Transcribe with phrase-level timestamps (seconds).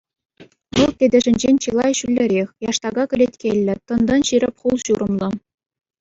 [0.77, 5.29] Вӑл тетӗшӗнчен чылай ҫӳллӗрех, яштака кӗлеткеллӗ, тӑн-тӑн ҫирӗп хул-ҫурӑмлӑ.